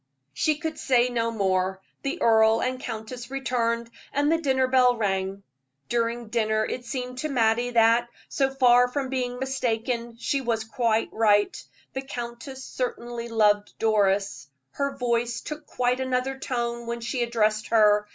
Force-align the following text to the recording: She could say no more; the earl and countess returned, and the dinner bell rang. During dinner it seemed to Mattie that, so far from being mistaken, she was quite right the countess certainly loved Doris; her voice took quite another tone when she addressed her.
She 0.33 0.57
could 0.57 0.79
say 0.79 1.09
no 1.09 1.29
more; 1.29 1.79
the 2.01 2.23
earl 2.23 2.59
and 2.59 2.79
countess 2.79 3.29
returned, 3.29 3.91
and 4.11 4.31
the 4.31 4.39
dinner 4.41 4.65
bell 4.65 4.95
rang. 4.97 5.43
During 5.89 6.29
dinner 6.29 6.65
it 6.65 6.85
seemed 6.85 7.19
to 7.19 7.29
Mattie 7.29 7.69
that, 7.69 8.09
so 8.27 8.49
far 8.49 8.87
from 8.87 9.09
being 9.09 9.37
mistaken, 9.37 10.17
she 10.17 10.41
was 10.41 10.63
quite 10.63 11.09
right 11.13 11.55
the 11.93 12.01
countess 12.01 12.63
certainly 12.65 13.27
loved 13.27 13.77
Doris; 13.77 14.47
her 14.71 14.97
voice 14.97 15.39
took 15.41 15.67
quite 15.67 15.99
another 15.99 16.35
tone 16.39 16.87
when 16.87 17.01
she 17.01 17.21
addressed 17.21 17.67
her. 17.67 18.07